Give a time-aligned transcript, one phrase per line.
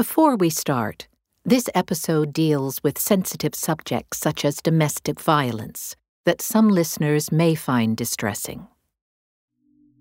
[0.00, 1.08] Before we start,
[1.44, 7.98] this episode deals with sensitive subjects such as domestic violence that some listeners may find
[7.98, 8.66] distressing.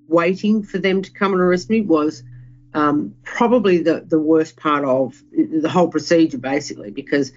[0.07, 2.23] Waiting for them to come and arrest me was
[2.73, 7.33] um, probably the, the worst part of the whole procedure, basically, because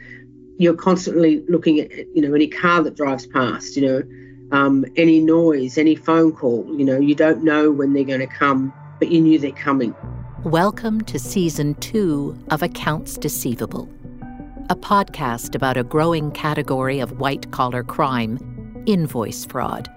[0.56, 5.18] you're constantly looking at, you know, any car that drives past, you know, um, any
[5.18, 9.10] noise, any phone call, you know, you don't know when they're going to come, but
[9.10, 9.92] you knew they're coming.
[10.44, 13.88] Welcome to season two of Accounts Deceivable,
[14.70, 19.88] a podcast about a growing category of white collar crime, invoice fraud,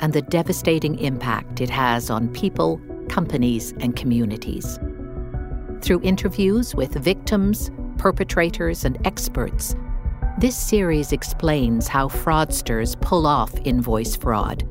[0.00, 4.78] and the devastating impact it has on people companies, and communities.
[5.80, 9.74] Through interviews with victims, perpetrators, and experts,
[10.38, 14.62] this series explains how fraudsters pull off invoice fraud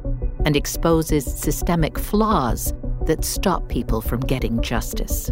[0.46, 2.74] and exposes systemic flaws
[3.08, 5.30] that stop people from getting justice.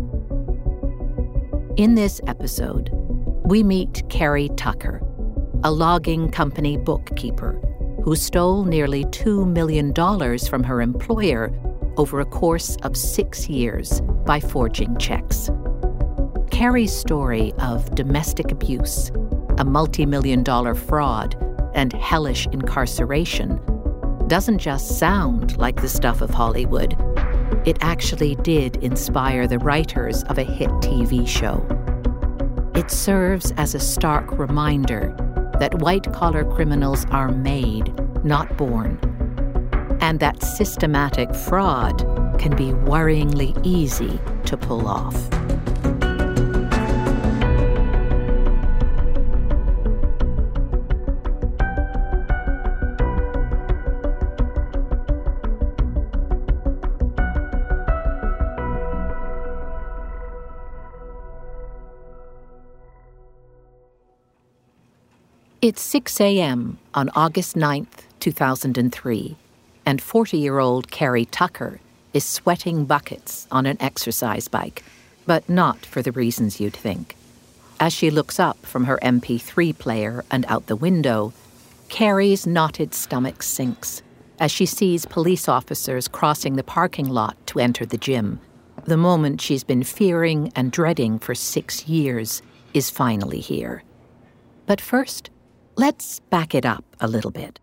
[1.78, 2.90] In this episode,
[3.46, 5.02] we meet Kerry Tucker,
[5.64, 7.62] a logging company bookkeeper
[8.04, 9.94] who stole nearly $2 million
[10.40, 11.52] from her employer
[11.98, 15.50] over a course of six years by forging checks.
[16.52, 19.12] Kerry's story of domestic abuse,
[19.58, 21.36] a multi million dollar fraud,
[21.74, 23.60] and hellish incarceration
[24.28, 26.96] doesn't just sound like the stuff of Hollywood.
[27.66, 31.66] It actually did inspire the writers of a hit TV show.
[32.76, 35.16] It serves as a stark reminder
[35.60, 37.94] that white collar criminals are made,
[38.24, 39.00] not born
[40.06, 41.98] and that systematic fraud
[42.38, 45.16] can be worryingly easy to pull off.
[65.68, 66.78] It's 6 a.m.
[66.94, 69.36] on August 9th, 2003
[69.84, 71.80] and 40 year old Kerry Tucker
[72.14, 74.84] is sweating buckets on an exercise bike,
[75.26, 77.16] but not for the reasons you'd think.
[77.80, 81.34] As she looks up from her MP3 player and out the window,
[81.90, 84.04] Kerry's knotted stomach sinks
[84.40, 88.40] as she sees police officers crossing the parking lot to enter the gym.
[88.84, 92.44] The moment she's been fearing and dreading for six years
[92.76, 93.82] is finally here.
[94.68, 95.32] But first,
[95.78, 97.60] let's back it up a little bit.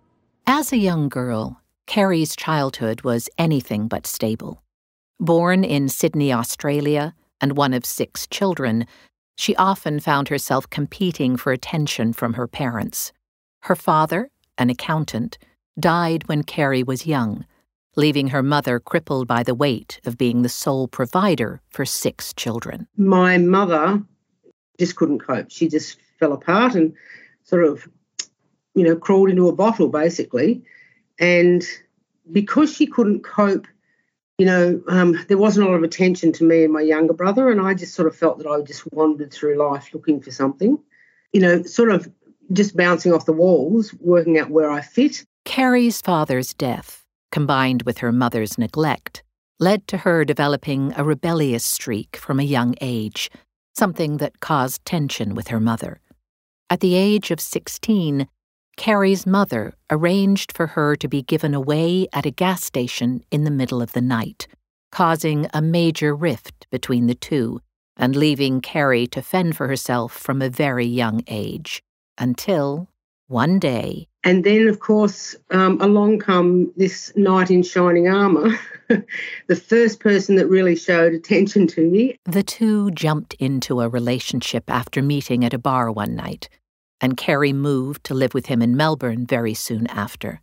[0.47, 4.63] As a young girl, Kerry's childhood was anything but stable.
[5.19, 8.87] Born in Sydney, Australia, and one of six children,
[9.37, 13.13] she often found herself competing for attention from her parents.
[13.63, 15.39] Her father, an accountant,
[15.79, 17.47] died when Kerry was young,
[17.97, 22.87] leaving her mother crippled by the weight of being the sole provider for six children.
[22.97, 24.03] My mother
[24.79, 25.51] just couldn't cope.
[25.51, 26.95] She just fell apart and
[27.45, 27.89] sort of,
[28.75, 30.63] you know, crawled into a bottle basically.
[31.19, 31.65] And
[32.31, 33.67] because she couldn't cope,
[34.39, 37.51] you know, um, there wasn't a lot of attention to me and my younger brother.
[37.51, 40.79] And I just sort of felt that I just wandered through life looking for something,
[41.33, 42.11] you know, sort of
[42.53, 45.25] just bouncing off the walls, working out where I fit.
[45.45, 49.23] Kerry's father's death, combined with her mother's neglect,
[49.61, 53.31] led to her developing a rebellious streak from a young age,
[53.75, 56.01] something that caused tension with her mother.
[56.69, 58.27] At the age of 16,
[58.77, 63.51] Kerry's mother arranged for her to be given away at a gas station in the
[63.51, 64.47] middle of the night,
[64.91, 67.61] causing a major rift between the two
[67.97, 71.83] and leaving Kerry to fend for herself from a very young age.
[72.19, 72.89] Until
[73.29, 74.07] one day.
[74.25, 78.51] And then, of course, um, along come this knight in shining armour,
[79.47, 82.17] the first person that really showed attention to me.
[82.27, 86.49] The two jumped into a relationship after meeting at a bar one night
[87.03, 90.41] and Kerry moved to live with him in Melbourne very soon after.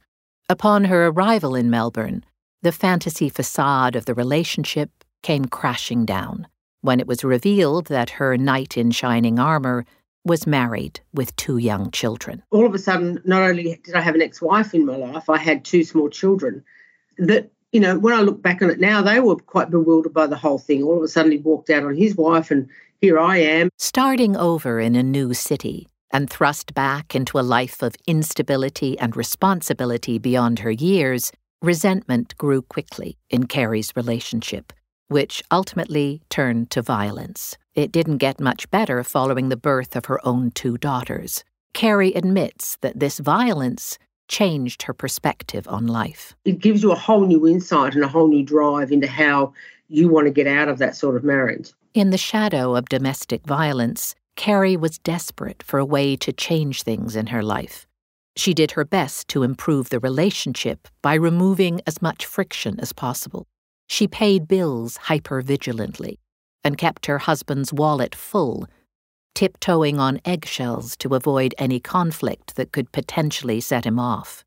[0.49, 2.23] Upon her arrival in Melbourne,
[2.61, 4.91] the fantasy facade of the relationship
[5.23, 6.47] came crashing down
[6.81, 9.85] when it was revealed that her knight in shining armour
[10.25, 12.43] was married with two young children.
[12.51, 15.29] All of a sudden, not only did I have an ex wife in my life,
[15.29, 16.63] I had two small children
[17.17, 20.27] that, you know, when I look back on it now, they were quite bewildered by
[20.27, 20.83] the whole thing.
[20.83, 22.69] All of a sudden, he walked out on his wife, and
[23.01, 23.69] here I am.
[23.77, 29.15] Starting over in a new city, and thrust back into a life of instability and
[29.15, 34.73] responsibility beyond her years, resentment grew quickly in Kerry's relationship,
[35.07, 37.57] which ultimately turned to violence.
[37.75, 41.43] It didn't get much better following the birth of her own two daughters.
[41.73, 43.97] Kerry admits that this violence
[44.27, 46.35] changed her perspective on life.
[46.45, 49.53] It gives you a whole new insight and a whole new drive into how
[49.87, 51.71] you want to get out of that sort of marriage.
[51.93, 57.17] In the shadow of domestic violence, Kerry was desperate for a way to change things
[57.17, 57.85] in her life.
[58.37, 63.47] She did her best to improve the relationship by removing as much friction as possible.
[63.89, 66.19] She paid bills hyper-vigilantly
[66.63, 68.65] and kept her husband's wallet full,
[69.35, 74.45] tiptoeing on eggshells to avoid any conflict that could potentially set him off.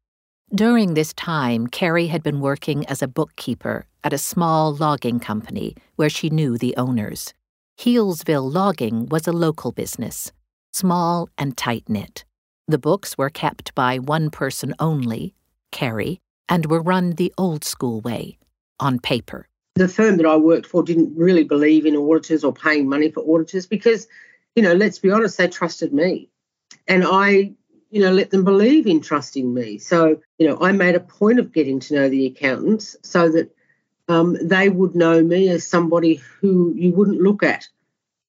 [0.55, 5.77] During this time, Kerry had been working as a bookkeeper at a small logging company
[5.97, 7.35] where she knew the owners.
[7.79, 10.31] Healesville Logging was a local business,
[10.73, 12.25] small and tight knit.
[12.69, 15.35] The books were kept by one person only,
[15.73, 18.39] Kerry, and were run the old school way,
[18.79, 19.49] on paper.
[19.75, 23.25] The firm that I worked for didn't really believe in auditors or paying money for
[23.29, 24.07] auditors because,
[24.55, 26.29] you know, let's be honest, they trusted me.
[26.87, 27.53] And I,
[27.91, 29.79] you know, let them believe in trusting me.
[29.79, 33.55] So, you know, I made a point of getting to know the accountants so that
[34.09, 37.69] um, they would know me as somebody who you wouldn't look at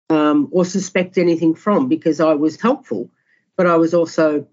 [0.10, 3.10] um, or suspect anything from because I was helpful,
[3.58, 4.48] but I was also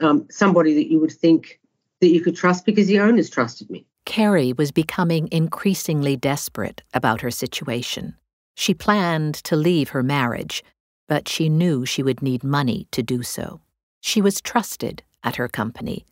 [0.00, 1.60] um, somebody that you would think
[2.00, 3.86] that you could trust because the owners trusted me.
[4.04, 8.16] Kerry was becoming increasingly desperate about her situation.
[8.56, 10.64] She planned to leave her marriage,
[11.08, 13.60] but she knew she would need money to do so.
[14.00, 16.04] She was trusted at her company,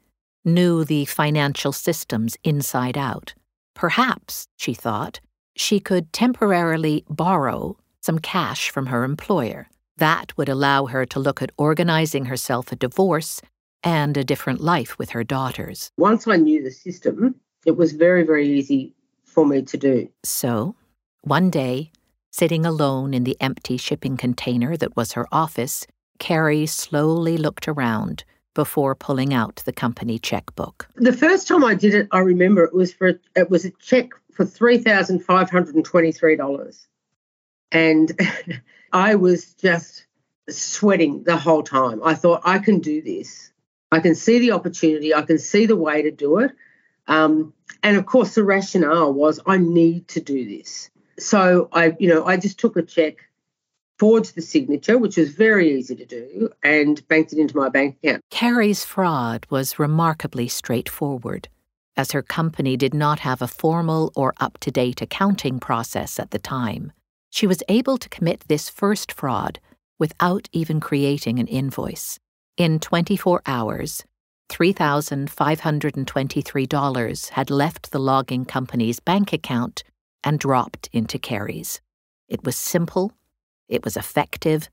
[0.45, 3.35] knew the financial systems inside out.
[3.81, 5.21] Perhaps, she thought,
[5.56, 9.71] she could temporarily borrow some cash from her employer.
[9.97, 13.41] That would allow her to look at organizing herself a divorce
[13.82, 15.93] and a different life with her daughters.
[15.97, 18.94] Once I knew the system, it was very, very easy
[19.25, 20.11] for me to do.
[20.25, 20.75] So,
[21.23, 21.91] one day,
[22.31, 25.87] sitting alone in the empty shipping container that was her office,
[26.19, 28.25] Kerry slowly looked around
[28.55, 30.88] before pulling out the company checkbook.
[30.97, 34.11] The first time I did it, I remember it was for it was a check
[34.32, 36.87] for three thousand five hundred and twenty-three dollars,
[37.70, 38.12] and
[38.93, 40.06] I was just
[40.49, 42.00] sweating the whole time.
[42.05, 43.52] I thought I can do this.
[43.93, 45.14] I can see the opportunity.
[45.14, 46.52] I can see the way to do it.
[47.06, 47.52] Um,
[47.82, 50.91] and of course, the rationale was I need to do this.
[51.19, 53.17] So I, you know, I just took a check
[54.00, 57.99] forged the signature, which was very easy to do, and banked it into my bank
[58.02, 58.23] account.
[58.31, 61.50] Kerry's fraud was remarkably straightforward,
[61.99, 66.31] as her company did not have a formal or up to date accounting process at
[66.31, 66.93] the time.
[67.29, 69.61] She was able to commit this first fraud
[69.99, 72.19] without even creating an invoice.
[72.56, 74.06] In 24 hours,
[74.49, 79.85] $3,523 had left the logging company's bank account
[80.25, 81.82] and dropped into Kerry's.
[82.29, 83.12] It was simple
[83.71, 84.69] it was effective,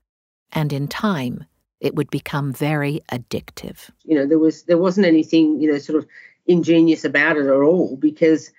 [0.52, 1.46] and in time,
[1.80, 3.88] it would become very addictive.
[4.04, 6.06] You know, there was there wasn't anything, you know, sort of
[6.46, 8.50] ingenious about it at all because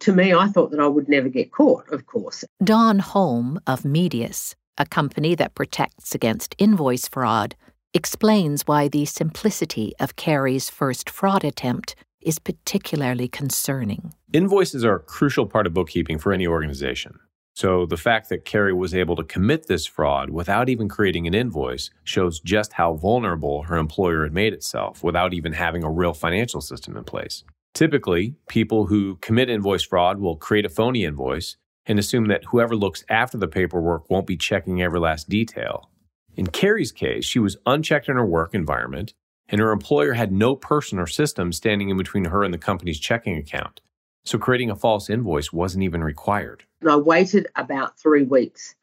[0.00, 2.44] to me I thought that I would never get caught, of course.
[2.62, 7.54] Don Holm of Medius, a company that protects against invoice fraud,
[7.94, 14.12] explains why the simplicity of Kerry's first fraud attempt is particularly concerning.
[14.32, 17.18] Invoices are a crucial part of bookkeeping for any organization.
[17.58, 21.34] So the fact that Kerry was able to commit this fraud without even creating an
[21.34, 26.12] invoice shows just how vulnerable her employer had made itself without even having a real
[26.12, 27.42] financial system in place.
[27.74, 32.76] Typically, people who commit invoice fraud will create a phony invoice and assume that whoever
[32.76, 35.90] looks after the paperwork won't be checking every last detail.
[36.36, 39.14] In Kerry's case, she was unchecked in her work environment,
[39.48, 43.00] and her employer had no person or system standing in between her and the company's
[43.00, 43.80] checking account.
[44.28, 46.62] So creating a false invoice wasn't even required.
[46.86, 48.74] I waited about three weeks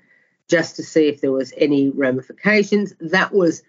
[0.47, 2.95] just to see if there was any ramifications.
[2.99, 3.61] That was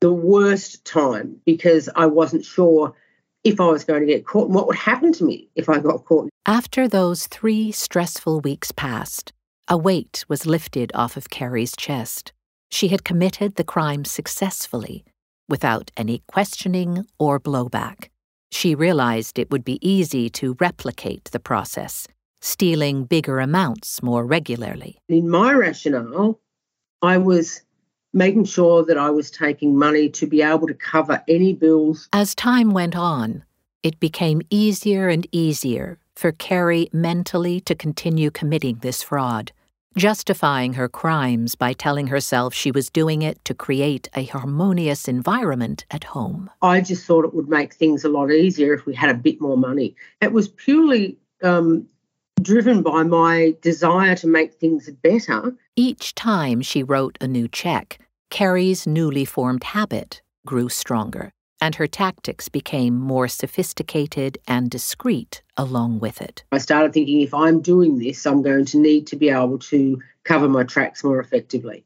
[0.00, 2.94] the worst time because I wasn't sure
[3.42, 5.78] if I was going to get caught and what would happen to me if I
[5.78, 6.28] got caught.
[6.44, 9.32] After those three stressful weeks passed,
[9.66, 12.34] a weight was lifted off of Kerry's chest.
[12.70, 15.06] She had committed the crime successfully,
[15.48, 18.10] without any questioning or blowback.
[18.54, 22.06] She realized it would be easy to replicate the process,
[22.40, 24.96] stealing bigger amounts more regularly.
[25.08, 26.38] In my rationale,
[27.02, 27.62] I was
[28.12, 32.08] making sure that I was taking money to be able to cover any bills.
[32.12, 33.42] As time went on,
[33.82, 39.50] it became easier and easier for Kerry mentally to continue committing this fraud
[39.96, 45.84] justifying her crimes by telling herself she was doing it to create a harmonious environment
[45.90, 46.50] at home.
[46.62, 49.40] I just thought it would make things a lot easier if we had a bit
[49.40, 49.94] more money.
[50.20, 51.86] It was purely um,
[52.40, 55.54] driven by my desire to make things better.
[55.76, 57.98] Each time she wrote a new check,
[58.30, 66.00] Kerry's newly formed habit grew stronger, and her tactics became more sophisticated and discreet along
[66.00, 66.44] with it.
[66.52, 70.02] I started thinking if I'm doing this, I'm going to need to be able to
[70.24, 71.84] cover my tracks more effectively.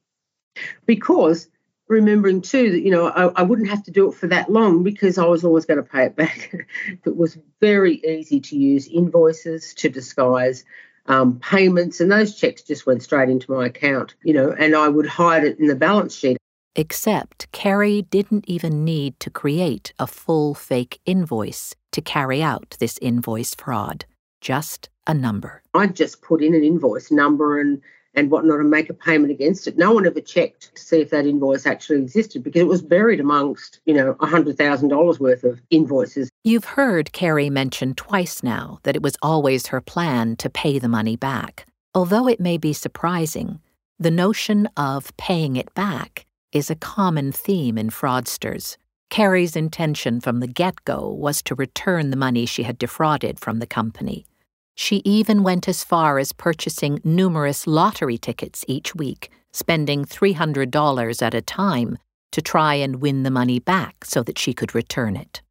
[0.86, 1.48] Because
[1.88, 4.82] remembering too that, you know, I, I wouldn't have to do it for that long
[4.82, 6.54] because I was always going to pay it back.
[7.04, 10.64] it was very easy to use invoices to disguise
[11.06, 14.88] um, payments, and those checks just went straight into my account, you know, and I
[14.88, 16.37] would hide it in the balance sheet.
[16.78, 23.00] Except Kerry didn't even need to create a full fake invoice to carry out this
[23.02, 24.04] invoice fraud,
[24.40, 25.60] just a number.
[25.74, 27.82] I just put in an invoice number and
[28.14, 29.76] and whatnot and make a payment against it.
[29.76, 33.18] No one ever checked to see if that invoice actually existed because it was buried
[33.18, 36.30] amongst, you know, $100,000 worth of invoices.
[36.44, 40.88] You've heard Kerry mention twice now that it was always her plan to pay the
[40.88, 41.66] money back.
[41.92, 43.60] Although it may be surprising,
[43.98, 48.76] the notion of paying it back is a common theme in fraudsters.
[49.10, 53.58] Kerry's intention from the get go was to return the money she had defrauded from
[53.58, 54.26] the company.
[54.74, 61.34] She even went as far as purchasing numerous lottery tickets each week, spending $300 at
[61.34, 61.98] a time
[62.30, 65.42] to try and win the money back so that she could return it.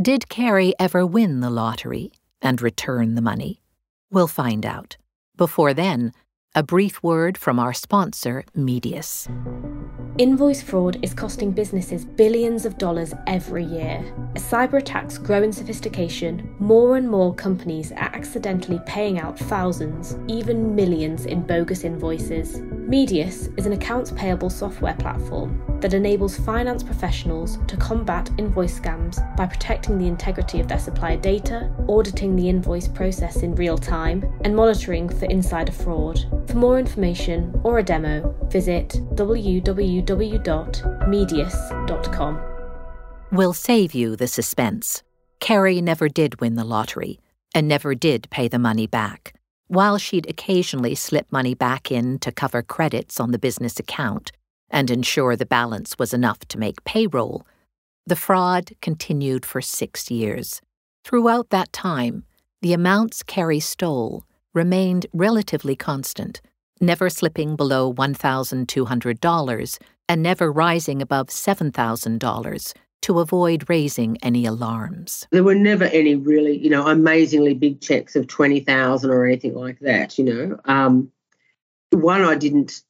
[0.00, 3.60] Did Kerry ever win the lottery and return the money?
[4.10, 4.96] We'll find out.
[5.36, 6.12] Before then,
[6.54, 9.26] a brief word from our sponsor, Medius.
[10.18, 14.04] Invoice fraud is costing businesses billions of dollars every year.
[14.36, 20.18] As cyber attacks grow in sophistication, more and more companies are accidentally paying out thousands,
[20.28, 22.60] even millions in bogus invoices.
[22.88, 29.36] Medius is an accounts payable software platform that enables finance professionals to combat invoice scams
[29.36, 34.24] by protecting the integrity of their supplier data, auditing the invoice process in real time,
[34.44, 36.20] and monitoring for insider fraud.
[36.48, 40.02] For more information or a demo, visit www.medius.com.
[43.30, 45.02] We'll save you the suspense.
[45.40, 47.20] Kerry never did win the lottery
[47.54, 49.34] and never did pay the money back.
[49.72, 54.30] While she'd occasionally slip money back in to cover credits on the business account
[54.68, 57.46] and ensure the balance was enough to make payroll,
[58.04, 60.60] the fraud continued for six years.
[61.06, 62.24] Throughout that time,
[62.60, 66.42] the amounts Kerry stole remained relatively constant,
[66.78, 75.26] never slipping below $1,200 and never rising above $7,000 to avoid raising any alarms.
[75.30, 79.80] There were never any really, you know, amazingly big checks of 20,000 or anything like
[79.80, 80.58] that, you know.
[80.64, 81.10] Um,
[81.90, 82.82] one, I didn't,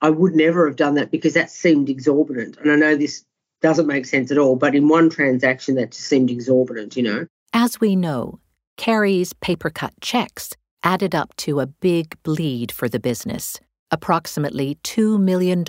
[0.00, 2.56] I would never have done that because that seemed exorbitant.
[2.58, 3.24] And I know this
[3.60, 7.26] doesn't make sense at all, but in one transaction, that just seemed exorbitant, you know.
[7.52, 8.40] As we know,
[8.76, 10.50] Kerry's paper cut checks
[10.82, 13.58] added up to a big bleed for the business,
[13.90, 15.64] approximately $2 million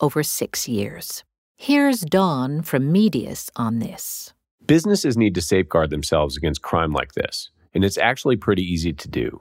[0.00, 1.22] over six years.
[1.64, 4.32] Here's Don from Medius on this.
[4.66, 9.08] Businesses need to safeguard themselves against crime like this, and it's actually pretty easy to
[9.08, 9.40] do.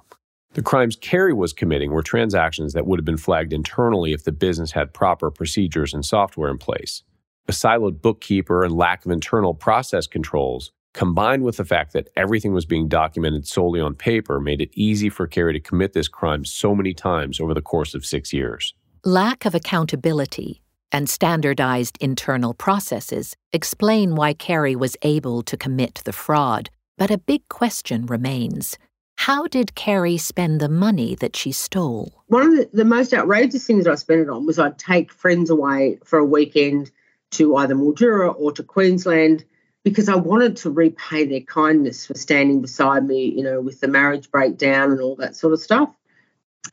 [0.53, 4.31] The crimes Kerry was committing were transactions that would have been flagged internally if the
[4.31, 7.01] business had proper procedures and software in place.
[7.47, 12.53] A siloed bookkeeper and lack of internal process controls combined with the fact that everything
[12.53, 16.45] was being documented solely on paper, made it easy for Kerry to commit this crime
[16.45, 18.75] so many times over the course of six years.
[19.03, 26.13] Lack of accountability and standardized internal processes explain why Kerry was able to commit the
[26.13, 28.77] fraud, but a big question remains.
[29.17, 32.23] How did Kerry spend the money that she stole?
[32.27, 35.11] One of the, the most outrageous things that I spent it on was I'd take
[35.11, 36.89] friends away for a weekend
[37.31, 39.45] to either Mildura or to Queensland
[39.83, 43.87] because I wanted to repay their kindness for standing beside me, you know, with the
[43.87, 45.89] marriage breakdown and all that sort of stuff.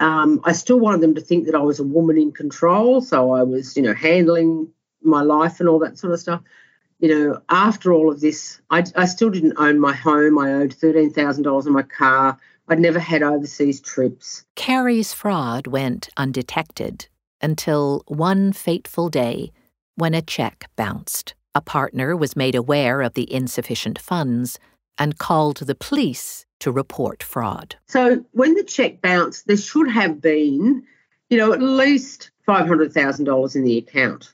[0.00, 3.32] Um, I still wanted them to think that I was a woman in control, so
[3.32, 4.68] I was, you know, handling
[5.02, 6.42] my life and all that sort of stuff.
[7.00, 10.38] You know, after all of this, I, I still didn't own my home.
[10.38, 12.38] I owed thirteen thousand dollars on my car.
[12.68, 14.44] I'd never had overseas trips.
[14.56, 17.08] Kerry's fraud went undetected
[17.40, 19.52] until one fateful day
[19.94, 21.34] when a check bounced.
[21.54, 24.58] A partner was made aware of the insufficient funds
[24.98, 27.76] and called the police to report fraud.
[27.86, 30.84] So when the check bounced, there should have been,
[31.30, 34.32] you know, at least $500,000 in the account,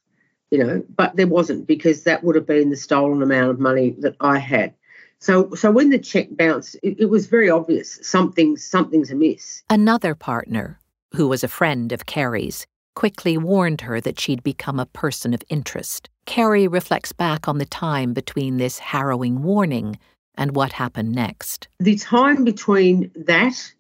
[0.51, 3.95] you know, but there wasn't because that would have been the stolen amount of money
[3.99, 4.75] that I had.
[5.19, 9.63] So, so when the check bounced, it, it was very obvious something, something's amiss.
[9.71, 10.79] Another partner,
[11.15, 15.43] who was a friend of Kerry's, quickly warned her that she'd become a person of
[15.49, 16.09] interest.
[16.27, 19.99] Kerry reflects back on the time between this harrowing warning
[20.37, 21.69] and what happened next.
[21.79, 23.73] The time between that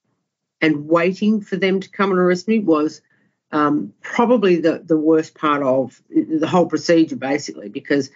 [0.60, 3.02] and waiting for them to come and arrest me was
[3.52, 8.10] um, probably the, the worst part of the whole procedure, basically, because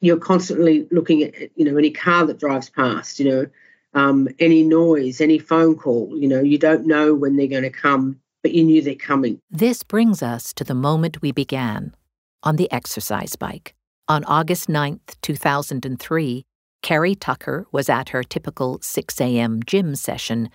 [0.00, 3.46] you're constantly looking at, you know, any car that drives past, you know,
[3.94, 6.12] um, any noise, any phone call.
[6.16, 9.38] You know, you don't know when they're going to come, but you knew they're coming.
[9.50, 11.94] This brings us to the moment we began
[12.42, 13.74] on the exercise bike.
[14.08, 16.44] On August 9th, 2003,
[16.82, 19.60] Kerry Tucker was at her typical 6 a.m.
[19.64, 20.50] gym session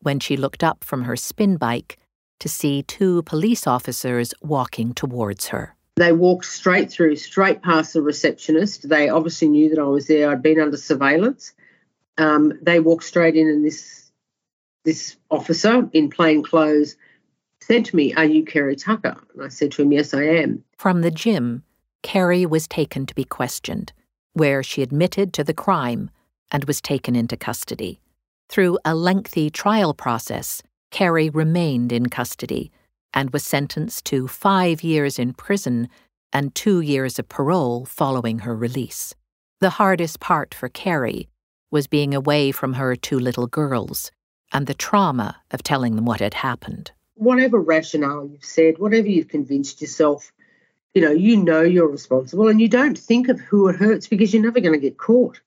[0.00, 1.98] when she looked up from her spin bike
[2.40, 5.76] to see two police officers walking towards her.
[5.96, 8.88] They walked straight through, straight past the receptionist.
[8.88, 10.30] They obviously knew that I was there.
[10.30, 11.52] I'd been under surveillance.
[12.18, 14.10] Um, they walked straight in, and this
[14.84, 16.96] this officer in plain clothes
[17.60, 20.64] said to me, "Are you Kerry Tucker?" And I said to him, "Yes, I am."
[20.78, 21.62] From the gym,
[22.02, 23.92] Kerry was taken to be questioned,
[24.32, 26.10] where she admitted to the crime
[26.50, 28.00] and was taken into custody.
[28.48, 32.70] Through a lengthy trial process, Kerry remained in custody
[33.14, 35.88] and was sentenced to five years in prison
[36.32, 39.14] and two years of parole following her release.
[39.60, 41.28] The hardest part for Kerry
[41.70, 44.10] was being away from her two little girls
[44.52, 46.92] and the trauma of telling them what had happened.
[47.14, 50.32] Whatever rationale you've said, whatever you've convinced yourself,
[50.94, 54.32] you know, you know you're responsible and you don't think of who it hurts because
[54.32, 55.40] you're never going to get caught.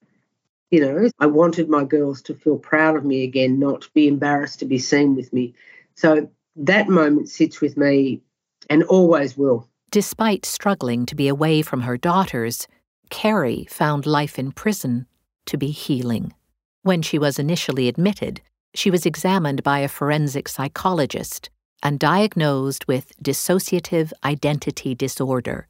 [0.71, 4.59] You know, I wanted my girls to feel proud of me again, not be embarrassed
[4.59, 5.53] to be seen with me.
[5.93, 8.21] So that moment sits with me
[8.69, 9.67] and always will.
[9.91, 12.67] Despite struggling to be away from her daughters,
[13.09, 15.05] Kerry found life in prison
[15.45, 16.33] to be healing.
[16.81, 18.41] When she was initially admitted,
[18.73, 21.49] she was examined by a forensic psychologist
[21.83, 25.67] and diagnosed with dissociative identity disorder,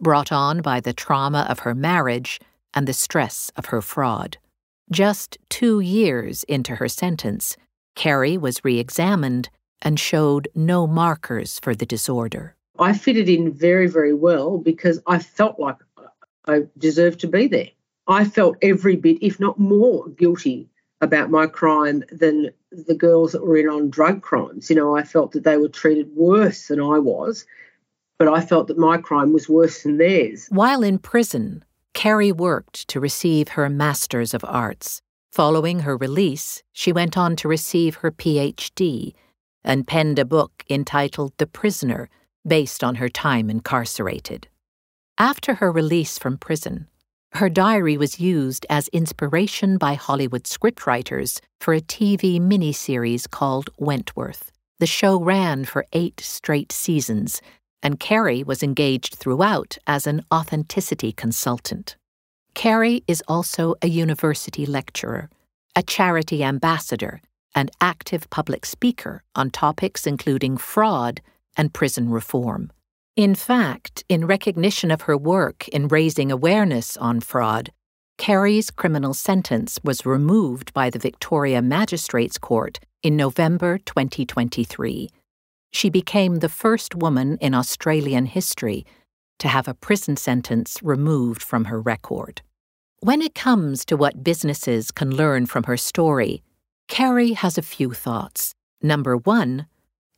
[0.00, 2.40] brought on by the trauma of her marriage
[2.74, 4.38] and the stress of her fraud.
[4.90, 7.56] Just two years into her sentence,
[7.94, 9.48] Kerry was re examined
[9.82, 12.54] and showed no markers for the disorder.
[12.78, 15.76] I fitted in very, very well because I felt like
[16.46, 17.68] I deserved to be there.
[18.06, 23.44] I felt every bit, if not more, guilty about my crime than the girls that
[23.44, 24.68] were in on drug crimes.
[24.68, 27.46] You know, I felt that they were treated worse than I was,
[28.18, 30.48] but I felt that my crime was worse than theirs.
[30.50, 31.64] While in prison,
[31.94, 35.00] Kerry worked to receive her Master's of Arts.
[35.32, 39.14] Following her release, she went on to receive her PhD
[39.62, 42.08] and penned a book entitled The Prisoner,
[42.46, 44.48] based on her time incarcerated.
[45.18, 46.88] After her release from prison,
[47.32, 54.50] her diary was used as inspiration by Hollywood scriptwriters for a TV miniseries called Wentworth.
[54.80, 57.42] The show ran for eight straight seasons,
[57.82, 61.96] and Kerry was engaged throughout as an authenticity consultant.
[62.54, 65.28] Kerry is also a university lecturer,
[65.76, 67.20] a charity ambassador,
[67.54, 71.20] and active public speaker on topics including fraud
[71.56, 72.72] and prison reform.
[73.18, 77.72] In fact, in recognition of her work in raising awareness on fraud,
[78.16, 85.08] Kerry's criminal sentence was removed by the Victoria Magistrates Court in November 2023.
[85.72, 88.86] She became the first woman in Australian history
[89.40, 92.42] to have a prison sentence removed from her record.
[93.00, 96.44] When it comes to what businesses can learn from her story,
[96.86, 98.54] Kerry has a few thoughts.
[98.80, 99.66] Number one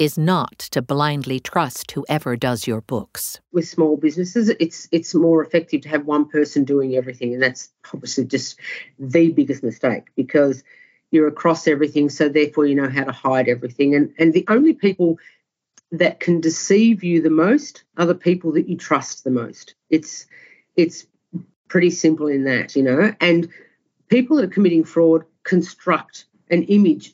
[0.01, 3.39] is not to blindly trust whoever does your books.
[3.53, 7.69] With small businesses, it's it's more effective to have one person doing everything, and that's
[7.93, 8.59] obviously just
[8.99, 10.65] the biggest mistake because
[11.11, 13.95] you're across everything, so therefore you know how to hide everything.
[13.95, 15.19] And and the only people
[15.93, 19.75] that can deceive you the most are the people that you trust the most.
[19.91, 20.27] It's
[20.77, 21.07] it's
[21.69, 23.15] pretty simple in that, you know.
[23.21, 23.51] And
[24.09, 27.13] people that are committing fraud construct an image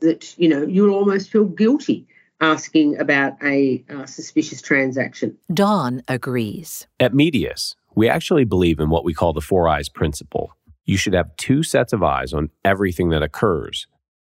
[0.00, 2.06] that you know you'll almost feel guilty
[2.40, 5.36] asking about a uh, suspicious transaction.
[5.52, 6.86] Don agrees.
[7.00, 10.52] At Medius, we actually believe in what we call the four eyes principle.
[10.84, 13.86] You should have two sets of eyes on everything that occurs.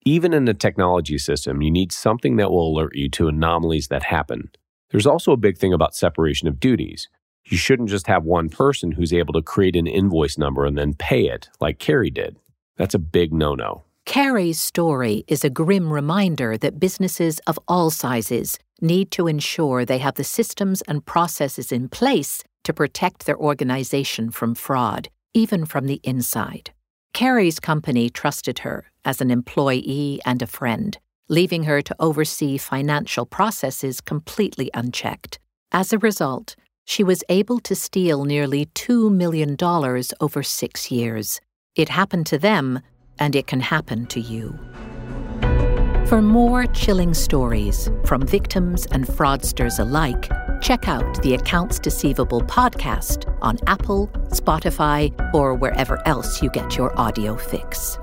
[0.06, 4.04] Even in a technology system, you need something that will alert you to anomalies that
[4.04, 4.52] happen.
[4.92, 7.10] There's also a big thing about separation of duties.
[7.46, 10.94] You shouldn't just have one person who's able to create an invoice number and then
[10.94, 12.38] pay it, like Kerry did.
[12.78, 13.84] That's a big no no.
[14.06, 19.98] Kerry's story is a grim reminder that businesses of all sizes need to ensure they
[19.98, 25.88] have the systems and processes in place to protect their organization from fraud, even from
[25.88, 26.72] the inside.
[27.14, 33.26] Kerry's company trusted her as an employee and a friend, leaving her to oversee financial
[33.26, 35.40] processes completely unchecked.
[35.72, 39.58] As a result, she was able to steal nearly $2 million
[40.22, 41.42] over six years.
[41.76, 42.82] It happened to them
[43.20, 44.58] and it can happen to you.
[46.08, 50.30] For more chilling stories from victims and fraudsters alike,
[50.62, 56.98] check out the Accounts Deceivable podcast on Apple, Spotify, or wherever else you get your
[57.00, 57.98] audio fix.